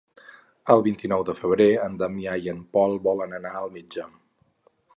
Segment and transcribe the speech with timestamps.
[0.75, 4.07] El vint-i-nou de febrer en Damià i en Pol volen anar al metge.